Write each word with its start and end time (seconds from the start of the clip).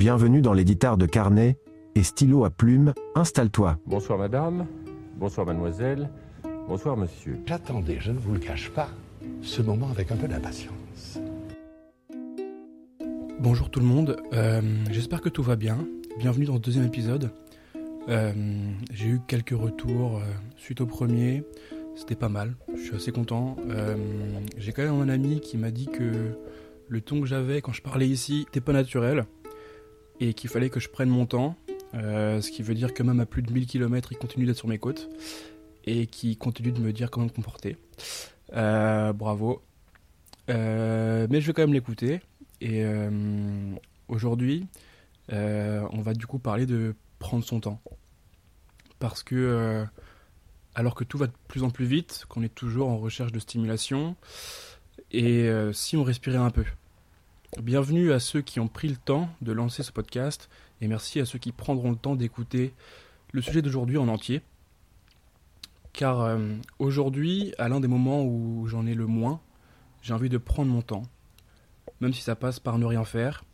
Bienvenue 0.00 0.40
dans 0.40 0.54
l'éditeur 0.54 0.96
de 0.96 1.04
carnet 1.04 1.58
et 1.94 2.02
stylo 2.02 2.46
à 2.46 2.50
plume, 2.50 2.94
installe-toi. 3.14 3.78
Bonsoir 3.84 4.18
madame, 4.18 4.66
bonsoir 5.18 5.46
mademoiselle, 5.46 6.08
bonsoir 6.66 6.96
monsieur. 6.96 7.36
J'attendais, 7.44 7.98
je 8.00 8.10
ne 8.10 8.18
vous 8.18 8.32
le 8.32 8.38
cache 8.38 8.70
pas, 8.70 8.88
ce 9.42 9.60
moment 9.60 9.90
avec 9.90 10.10
un 10.10 10.16
peu 10.16 10.26
d'impatience. 10.26 11.20
Bonjour 13.40 13.68
tout 13.68 13.80
le 13.80 13.84
monde, 13.84 14.16
euh, 14.32 14.62
j'espère 14.90 15.20
que 15.20 15.28
tout 15.28 15.42
va 15.42 15.56
bien. 15.56 15.86
Bienvenue 16.18 16.46
dans 16.46 16.54
ce 16.54 16.60
deuxième 16.60 16.86
épisode. 16.86 17.30
Euh, 18.08 18.32
J'ai 18.94 19.08
eu 19.08 19.20
quelques 19.28 19.50
retours 19.50 20.16
euh, 20.16 20.22
suite 20.56 20.80
au 20.80 20.86
premier, 20.86 21.44
c'était 21.94 22.14
pas 22.16 22.30
mal, 22.30 22.54
je 22.74 22.80
suis 22.80 22.96
assez 22.96 23.12
content. 23.12 23.56
Euh, 23.68 23.96
J'ai 24.56 24.72
quand 24.72 24.82
même 24.82 24.98
un 24.98 25.10
ami 25.10 25.40
qui 25.40 25.58
m'a 25.58 25.70
dit 25.70 25.88
que 25.88 26.38
le 26.88 27.00
ton 27.02 27.20
que 27.20 27.26
j'avais 27.26 27.60
quand 27.60 27.72
je 27.72 27.82
parlais 27.82 28.08
ici 28.08 28.46
n'était 28.46 28.62
pas 28.62 28.72
naturel 28.72 29.26
et 30.20 30.34
qu'il 30.34 30.50
fallait 30.50 30.70
que 30.70 30.80
je 30.80 30.88
prenne 30.88 31.08
mon 31.08 31.26
temps. 31.26 31.56
Euh, 31.94 32.40
ce 32.40 32.50
qui 32.50 32.62
veut 32.62 32.74
dire 32.74 32.94
que 32.94 33.02
même 33.02 33.18
à 33.20 33.26
plus 33.26 33.42
de 33.42 33.52
1000 33.52 33.66
km, 33.66 34.12
il 34.12 34.18
continue 34.18 34.46
d'être 34.46 34.58
sur 34.58 34.68
mes 34.68 34.78
côtes 34.78 35.08
et 35.84 36.06
qui 36.06 36.36
continue 36.36 36.72
de 36.72 36.80
me 36.80 36.92
dire 36.92 37.10
comment 37.10 37.26
me 37.26 37.30
comporter. 37.30 37.76
Euh, 38.52 39.12
bravo. 39.12 39.62
Euh, 40.50 41.26
mais 41.30 41.40
je 41.40 41.46
vais 41.46 41.52
quand 41.52 41.62
même 41.62 41.72
l'écouter. 41.72 42.20
Et 42.60 42.84
aujourd'hui, 44.08 44.66
on 45.30 46.00
va 46.02 46.12
du 46.12 46.26
coup 46.26 46.38
parler 46.38 46.66
de 46.66 46.94
prendre 47.18 47.42
son 47.42 47.60
temps. 47.60 47.80
Parce 48.98 49.22
que, 49.22 49.86
alors 50.74 50.94
que 50.94 51.04
tout 51.04 51.16
va 51.16 51.26
de 51.26 51.32
plus 51.48 51.62
en 51.62 51.70
plus 51.70 51.86
vite, 51.86 52.26
qu'on 52.28 52.42
est 52.42 52.54
toujours 52.54 52.90
en 52.90 52.98
recherche 52.98 53.32
de 53.32 53.38
stimulation, 53.38 54.14
et 55.10 55.50
si 55.72 55.96
on 55.96 56.04
respirait 56.04 56.36
un 56.36 56.50
peu. 56.50 56.66
Bienvenue 57.58 58.12
à 58.12 58.20
ceux 58.20 58.42
qui 58.42 58.60
ont 58.60 58.68
pris 58.68 58.86
le 58.86 58.96
temps 58.96 59.28
de 59.42 59.50
lancer 59.50 59.82
ce 59.82 59.90
podcast, 59.90 60.48
et 60.80 60.86
merci 60.86 61.18
à 61.18 61.26
ceux 61.26 61.40
qui 61.40 61.50
prendront 61.50 61.90
le 61.90 61.96
temps 61.96 62.14
d'écouter 62.14 62.72
le 63.32 63.42
sujet 63.42 63.60
d'aujourd'hui 63.60 63.98
en 63.98 64.06
entier. 64.06 64.40
Car 65.92 66.20
euh, 66.20 66.54
aujourd'hui, 66.78 67.52
à 67.58 67.68
l'un 67.68 67.80
des 67.80 67.88
moments 67.88 68.24
où 68.24 68.68
j'en 68.68 68.86
ai 68.86 68.94
le 68.94 69.06
moins, 69.06 69.40
j'ai 70.00 70.14
envie 70.14 70.28
de 70.28 70.38
prendre 70.38 70.70
mon 70.70 70.80
temps, 70.80 71.02
même 72.00 72.14
si 72.14 72.22
ça 72.22 72.36
passe 72.36 72.60
par 72.60 72.78
ne 72.78 72.86
rien 72.86 73.04
faire, 73.04 73.44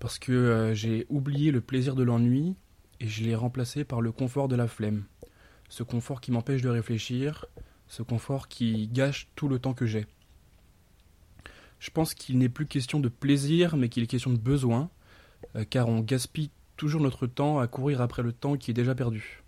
parce 0.00 0.18
que 0.18 0.32
euh, 0.32 0.74
j'ai 0.74 1.06
oublié 1.08 1.52
le 1.52 1.60
plaisir 1.60 1.94
de 1.94 2.02
l'ennui 2.02 2.56
et 2.98 3.06
je 3.06 3.22
l'ai 3.22 3.36
remplacé 3.36 3.84
par 3.84 4.00
le 4.00 4.10
confort 4.10 4.48
de 4.48 4.56
la 4.56 4.66
flemme. 4.66 5.04
Ce 5.68 5.84
confort 5.84 6.20
qui 6.20 6.32
m'empêche 6.32 6.60
de 6.60 6.68
réfléchir, 6.68 7.46
ce 7.86 8.02
confort 8.02 8.48
qui 8.48 8.88
gâche 8.88 9.28
tout 9.36 9.46
le 9.46 9.60
temps 9.60 9.74
que 9.74 9.86
j'ai. 9.86 10.06
Je 11.82 11.90
pense 11.90 12.14
qu'il 12.14 12.38
n'est 12.38 12.48
plus 12.48 12.66
question 12.66 13.00
de 13.00 13.08
plaisir, 13.08 13.76
mais 13.76 13.88
qu'il 13.88 14.04
est 14.04 14.06
question 14.06 14.30
de 14.30 14.38
besoin, 14.38 14.88
euh, 15.56 15.64
car 15.68 15.88
on 15.88 15.98
gaspille 15.98 16.52
toujours 16.76 17.00
notre 17.00 17.26
temps 17.26 17.58
à 17.58 17.66
courir 17.66 18.00
après 18.00 18.22
le 18.22 18.32
temps 18.32 18.56
qui 18.56 18.70
est 18.70 18.74
déjà 18.74 18.94
perdu. 18.94 19.42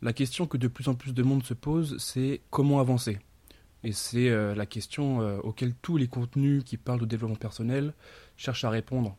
La 0.00 0.14
question 0.14 0.46
que 0.46 0.56
de 0.56 0.68
plus 0.68 0.88
en 0.88 0.94
plus 0.94 1.12
de 1.12 1.22
monde 1.22 1.44
se 1.44 1.52
pose, 1.52 1.98
c'est 1.98 2.40
comment 2.48 2.80
avancer? 2.80 3.18
Et 3.84 3.92
c'est 3.92 4.30
euh, 4.30 4.54
la 4.54 4.64
question 4.64 5.20
euh, 5.20 5.36
auquel 5.40 5.74
tous 5.74 5.98
les 5.98 6.08
contenus 6.08 6.64
qui 6.64 6.78
parlent 6.78 7.00
de 7.00 7.04
développement 7.04 7.36
personnel 7.36 7.92
cherchent 8.38 8.64
à 8.64 8.70
répondre. 8.70 9.14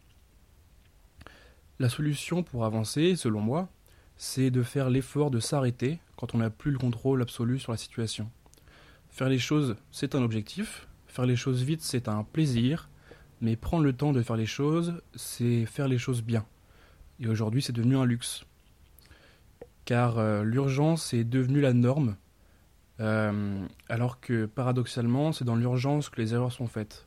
La 1.78 1.90
solution 1.90 2.42
pour 2.42 2.66
avancer, 2.66 3.16
selon 3.16 3.40
moi, 3.40 3.70
c'est 4.18 4.50
de 4.50 4.64
faire 4.64 4.90
l'effort 4.90 5.30
de 5.30 5.40
s'arrêter 5.40 6.00
quand 6.18 6.34
on 6.34 6.40
n'a 6.40 6.50
plus 6.50 6.72
le 6.72 6.80
contrôle 6.80 7.22
absolu 7.22 7.60
sur 7.60 7.72
la 7.72 7.78
situation. 7.78 8.32
Faire 9.12 9.30
les 9.30 9.38
choses, 9.38 9.76
c'est 9.92 10.16
un 10.16 10.24
objectif, 10.24 10.88
faire 11.14 11.26
les 11.28 11.36
choses 11.36 11.62
vite, 11.62 11.84
c'est 11.84 12.08
un 12.08 12.24
plaisir, 12.24 12.90
mais 13.40 13.56
prendre 13.56 13.84
le 13.84 13.94
temps 13.94 14.14
de 14.14 14.24
faire 14.24 14.36
les 14.36 14.48
choses, 14.48 15.00
c'est 15.14 15.68
faire 15.68 15.88
les 15.88 16.00
choses 16.00 16.24
bien. 16.24 16.44
Et 17.20 17.28
aujourd'hui, 17.28 17.62
c'est 17.62 17.72
devenu 17.72 17.96
un 17.98 18.06
luxe. 18.06 18.46
Car 19.86 20.18
euh, 20.18 20.44
l'urgence 20.44 21.14
est 21.14 21.24
devenue 21.24 21.62
la 21.62 21.74
norme, 21.74 22.16
euh, 23.00 23.64
alors 23.90 24.22
que 24.22 24.48
paradoxalement, 24.48 25.32
c'est 25.32 25.46
dans 25.46 25.56
l'urgence 25.56 26.10
que 26.10 26.20
les 26.20 26.34
erreurs 26.34 26.52
sont 26.52 26.68
faites. 26.68 27.06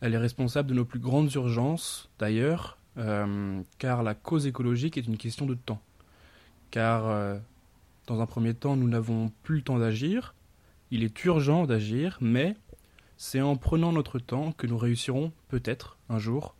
Elle 0.00 0.14
est 0.14 0.18
responsable 0.18 0.68
de 0.68 0.74
nos 0.74 0.84
plus 0.84 1.00
grandes 1.00 1.32
urgences, 1.34 2.08
d'ailleurs, 2.20 2.78
euh, 2.96 3.60
car 3.78 4.04
la 4.04 4.14
cause 4.14 4.46
écologique 4.46 4.96
est 4.98 5.08
une 5.08 5.16
question 5.16 5.46
de 5.46 5.54
temps. 5.54 5.82
Car, 6.70 7.38
dans 8.06 8.20
un 8.20 8.26
premier 8.26 8.52
temps, 8.52 8.74
nous 8.76 8.88
n'avons 8.88 9.32
plus 9.42 9.56
le 9.56 9.62
temps 9.62 9.78
d'agir, 9.78 10.34
il 10.90 11.02
est 11.02 11.24
urgent 11.24 11.66
d'agir, 11.66 12.18
mais 12.20 12.56
c'est 13.26 13.40
en 13.40 13.56
prenant 13.56 13.90
notre 13.90 14.18
temps 14.18 14.52
que 14.52 14.66
nous 14.66 14.76
réussirons, 14.76 15.32
peut-être, 15.48 15.96
un 16.10 16.18
jour, 16.18 16.54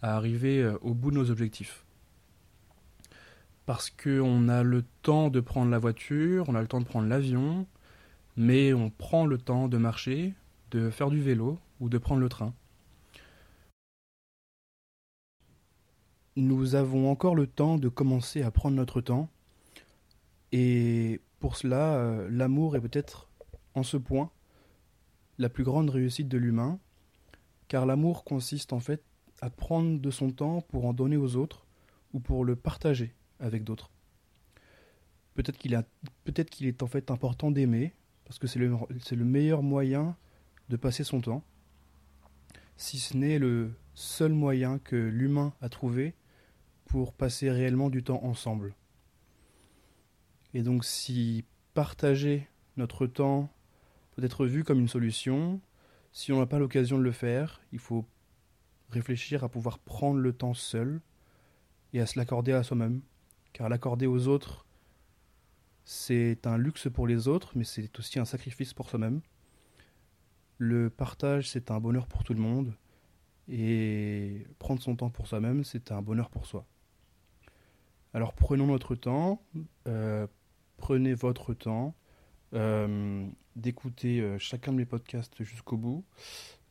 à 0.00 0.16
arriver 0.16 0.62
euh, 0.62 0.78
au 0.80 0.94
bout 0.94 1.10
de 1.10 1.16
nos 1.16 1.30
objectifs. 1.30 1.84
Parce 3.66 3.90
qu'on 3.90 4.48
a 4.48 4.62
le 4.62 4.82
temps 5.02 5.28
de 5.28 5.40
prendre 5.40 5.70
la 5.70 5.78
voiture, 5.78 6.46
on 6.48 6.54
a 6.54 6.62
le 6.62 6.68
temps 6.68 6.80
de 6.80 6.86
prendre 6.86 7.06
l'avion, 7.06 7.66
mais 8.34 8.72
on 8.72 8.88
prend 8.88 9.26
le 9.26 9.36
temps 9.36 9.68
de 9.68 9.76
marcher, 9.76 10.32
de 10.70 10.88
faire 10.88 11.10
du 11.10 11.20
vélo 11.20 11.58
ou 11.80 11.90
de 11.90 11.98
prendre 11.98 12.22
le 12.22 12.30
train. 12.30 12.54
Nous 16.34 16.76
avons 16.76 17.10
encore 17.10 17.34
le 17.34 17.46
temps 17.46 17.76
de 17.76 17.90
commencer 17.90 18.42
à 18.42 18.50
prendre 18.50 18.74
notre 18.74 19.02
temps, 19.02 19.28
et 20.50 21.20
pour 21.40 21.58
cela, 21.58 21.96
euh, 21.96 22.26
l'amour 22.30 22.74
est 22.74 22.80
peut-être, 22.80 23.28
en 23.74 23.82
ce 23.82 23.98
point, 23.98 24.30
la 25.38 25.48
plus 25.48 25.64
grande 25.64 25.90
réussite 25.90 26.28
de 26.28 26.38
l'humain, 26.38 26.78
car 27.68 27.86
l'amour 27.86 28.24
consiste 28.24 28.72
en 28.72 28.80
fait 28.80 29.02
à 29.40 29.50
prendre 29.50 30.00
de 30.00 30.10
son 30.10 30.30
temps 30.30 30.60
pour 30.62 30.86
en 30.86 30.92
donner 30.92 31.16
aux 31.16 31.36
autres 31.36 31.66
ou 32.12 32.20
pour 32.20 32.44
le 32.44 32.56
partager 32.56 33.14
avec 33.40 33.64
d'autres. 33.64 33.90
Peut-être 35.34 35.58
qu'il 35.58 35.74
est, 36.66 36.82
en 36.82 36.86
fait 36.86 37.10
important 37.10 37.50
d'aimer, 37.50 37.92
parce 38.24 38.38
que 38.38 38.46
c'est 38.46 38.58
le 38.58 39.24
meilleur 39.24 39.62
moyen 39.62 40.16
de 40.68 40.76
passer 40.76 41.04
son 41.04 41.20
temps, 41.20 41.44
si 42.76 42.98
ce 42.98 43.16
n'est 43.16 43.38
le 43.38 43.72
seul 43.94 44.32
moyen 44.32 44.78
que 44.78 44.96
l'humain 44.96 45.52
a 45.60 45.68
trouvé 45.68 46.14
pour 46.86 47.12
passer 47.12 47.50
réellement 47.50 47.90
du 47.90 48.02
temps 48.02 48.22
ensemble. 48.24 48.74
Et 50.54 50.62
donc 50.62 50.84
si 50.84 51.44
partager 51.74 52.48
notre 52.76 53.06
temps 53.06 53.50
peut 54.16 54.24
être 54.24 54.46
vu 54.46 54.64
comme 54.64 54.80
une 54.80 54.88
solution, 54.88 55.60
si 56.10 56.32
on 56.32 56.38
n'a 56.38 56.46
pas 56.46 56.58
l'occasion 56.58 56.96
de 56.98 57.02
le 57.02 57.12
faire, 57.12 57.60
il 57.72 57.78
faut 57.78 58.06
réfléchir 58.88 59.44
à 59.44 59.48
pouvoir 59.50 59.78
prendre 59.78 60.18
le 60.18 60.32
temps 60.32 60.54
seul 60.54 61.02
et 61.92 62.00
à 62.00 62.06
se 62.06 62.18
l'accorder 62.18 62.52
à 62.52 62.62
soi-même. 62.62 63.02
Car 63.52 63.68
l'accorder 63.68 64.06
aux 64.06 64.26
autres, 64.26 64.66
c'est 65.84 66.46
un 66.46 66.56
luxe 66.56 66.88
pour 66.88 67.06
les 67.06 67.28
autres, 67.28 67.52
mais 67.54 67.64
c'est 67.64 67.98
aussi 67.98 68.18
un 68.18 68.24
sacrifice 68.24 68.72
pour 68.72 68.88
soi-même. 68.88 69.20
Le 70.56 70.88
partage, 70.88 71.50
c'est 71.50 71.70
un 71.70 71.78
bonheur 71.78 72.06
pour 72.06 72.24
tout 72.24 72.32
le 72.32 72.40
monde. 72.40 72.74
Et 73.48 74.46
prendre 74.58 74.82
son 74.82 74.96
temps 74.96 75.10
pour 75.10 75.26
soi-même, 75.26 75.62
c'est 75.62 75.92
un 75.92 76.00
bonheur 76.00 76.30
pour 76.30 76.46
soi. 76.46 76.64
Alors 78.14 78.32
prenons 78.32 78.66
notre 78.66 78.94
temps, 78.94 79.42
euh, 79.86 80.26
prenez 80.78 81.12
votre 81.12 81.52
temps 81.52 81.94
d'écouter 83.56 84.20
euh, 84.20 84.38
chacun 84.38 84.72
de 84.72 84.78
mes 84.78 84.84
podcasts 84.84 85.42
jusqu'au 85.42 85.76
bout. 85.76 86.04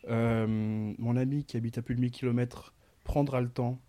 Euh, 0.08 0.94
mon 0.98 1.16
ami 1.16 1.44
qui 1.46 1.58
habite 1.58 1.78
à 1.78 1.82
plus 1.82 1.96
de 1.96 2.02
1000 2.02 2.12
km 2.12 2.74
prendra 3.04 3.42
le 3.42 3.50
temps 3.50 3.80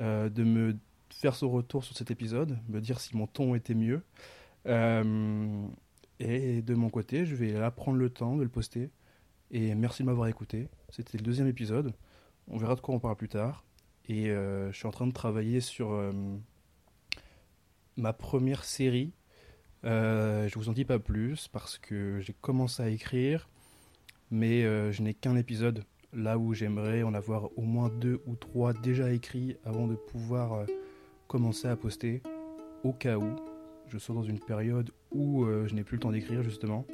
euh, 0.00 0.28
de 0.28 0.42
me 0.44 0.76
faire 1.10 1.34
son 1.34 1.50
retour 1.50 1.84
sur 1.84 1.96
cet 1.96 2.10
épisode, 2.10 2.58
me 2.68 2.80
dire 2.80 3.00
si 3.00 3.16
mon 3.16 3.26
ton 3.26 3.54
était 3.54 3.74
mieux. 3.74 4.02
Euh, 4.66 5.66
et 6.18 6.62
de 6.62 6.74
mon 6.74 6.88
côté, 6.88 7.26
je 7.26 7.34
vais 7.34 7.52
là 7.52 7.70
prendre 7.70 7.98
le 7.98 8.10
temps 8.10 8.36
de 8.36 8.42
le 8.42 8.48
poster. 8.48 8.90
Et 9.50 9.74
merci 9.74 10.02
de 10.02 10.06
m'avoir 10.06 10.28
écouté. 10.28 10.68
C'était 10.88 11.18
le 11.18 11.24
deuxième 11.24 11.46
épisode. 11.46 11.94
On 12.48 12.56
verra 12.56 12.74
de 12.74 12.80
quoi 12.80 12.94
on 12.94 13.00
parle 13.00 13.16
plus 13.16 13.28
tard. 13.28 13.64
Et 14.08 14.30
euh, 14.30 14.72
je 14.72 14.76
suis 14.76 14.86
en 14.86 14.90
train 14.90 15.06
de 15.06 15.12
travailler 15.12 15.60
sur 15.60 15.92
euh, 15.92 16.12
ma 17.96 18.12
première 18.12 18.64
série. 18.64 19.12
Euh, 19.84 20.48
je 20.48 20.58
vous 20.58 20.68
en 20.68 20.72
dis 20.72 20.84
pas 20.84 20.98
plus 20.98 21.48
parce 21.48 21.78
que 21.78 22.20
j'ai 22.20 22.34
commencé 22.40 22.82
à 22.82 22.88
écrire, 22.88 23.48
mais 24.30 24.64
euh, 24.64 24.92
je 24.92 25.02
n'ai 25.02 25.14
qu'un 25.14 25.36
épisode. 25.36 25.84
Là 26.14 26.36
où 26.36 26.52
j'aimerais 26.52 27.02
en 27.02 27.14
avoir 27.14 27.48
au 27.56 27.62
moins 27.62 27.88
deux 27.88 28.20
ou 28.26 28.36
trois 28.36 28.74
déjà 28.74 29.12
écrits 29.12 29.56
avant 29.64 29.86
de 29.86 29.94
pouvoir 29.94 30.52
euh, 30.52 30.66
commencer 31.26 31.68
à 31.68 31.76
poster, 31.76 32.22
au 32.84 32.92
cas 32.92 33.16
où 33.16 33.34
je 33.88 33.96
sois 33.96 34.14
dans 34.14 34.22
une 34.22 34.38
période 34.38 34.90
où 35.10 35.46
je 35.66 35.74
n'ai 35.74 35.84
plus 35.84 35.96
le 35.96 36.00
temps 36.00 36.12
d'écrire 36.12 36.42
justement, 36.42 36.86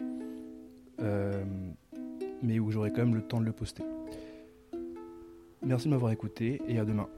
mais 2.42 2.58
où 2.58 2.70
j'aurai 2.70 2.90
quand 2.90 3.04
même 3.04 3.14
le 3.14 3.22
temps 3.22 3.40
de 3.40 3.44
le 3.44 3.52
poster. 3.52 3.84
Merci 5.62 5.86
de 5.86 5.90
m'avoir 5.90 6.12
écouté 6.12 6.60
et 6.66 6.78
à 6.78 6.84
demain. 6.84 7.08